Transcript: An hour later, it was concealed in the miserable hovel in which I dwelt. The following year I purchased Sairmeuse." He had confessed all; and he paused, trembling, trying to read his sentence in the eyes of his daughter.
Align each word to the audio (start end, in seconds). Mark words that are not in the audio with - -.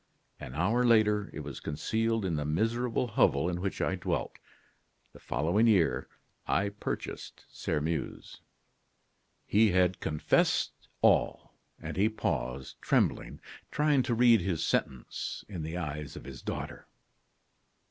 An 0.39 0.55
hour 0.55 0.83
later, 0.83 1.29
it 1.31 1.41
was 1.41 1.59
concealed 1.59 2.25
in 2.25 2.35
the 2.35 2.43
miserable 2.43 3.05
hovel 3.05 3.47
in 3.47 3.61
which 3.61 3.81
I 3.81 3.93
dwelt. 3.93 4.39
The 5.13 5.19
following 5.19 5.67
year 5.67 6.07
I 6.47 6.69
purchased 6.69 7.45
Sairmeuse." 7.49 8.41
He 9.45 9.69
had 9.73 9.99
confessed 9.99 10.71
all; 11.03 11.53
and 11.79 11.97
he 11.97 12.09
paused, 12.09 12.81
trembling, 12.81 13.41
trying 13.69 14.01
to 14.01 14.15
read 14.15 14.41
his 14.41 14.65
sentence 14.65 15.45
in 15.47 15.61
the 15.61 15.77
eyes 15.77 16.15
of 16.15 16.23
his 16.25 16.41
daughter. 16.41 16.87